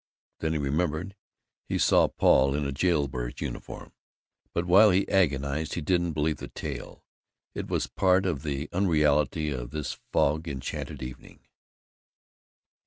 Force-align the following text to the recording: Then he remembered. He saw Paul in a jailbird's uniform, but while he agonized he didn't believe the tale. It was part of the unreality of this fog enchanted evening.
Then 0.39 0.53
he 0.53 0.57
remembered. 0.57 1.15
He 1.69 1.77
saw 1.77 2.07
Paul 2.07 2.55
in 2.55 2.65
a 2.65 2.71
jailbird's 2.71 3.39
uniform, 3.39 3.93
but 4.51 4.65
while 4.65 4.89
he 4.89 5.07
agonized 5.07 5.75
he 5.75 5.81
didn't 5.81 6.13
believe 6.13 6.37
the 6.37 6.47
tale. 6.47 7.05
It 7.53 7.67
was 7.67 7.85
part 7.85 8.25
of 8.25 8.41
the 8.41 8.67
unreality 8.71 9.51
of 9.51 9.69
this 9.69 9.99
fog 10.11 10.47
enchanted 10.47 11.03
evening. 11.03 11.41